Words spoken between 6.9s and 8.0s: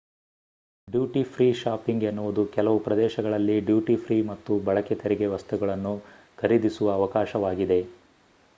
ಅವಕಾಶವಾಗಿದೆ